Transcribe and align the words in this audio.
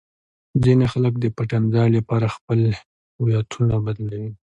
ځینې 0.63 0.85
خلک 0.93 1.13
د 1.19 1.25
پټنځای 1.37 1.87
لپاره 1.97 2.27
خپلې 2.35 2.69
هویتونه 3.21 3.75
بدلوي. 3.85 4.31